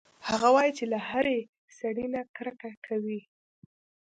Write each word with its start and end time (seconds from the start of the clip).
هغه 0.29 0.47
وايي 0.55 0.71
چې 0.77 0.85
له 0.91 0.99
هر 1.09 1.25
سړي 1.79 2.05
نه 2.13 2.21
کرکه 2.35 2.71
کوي 2.85 3.21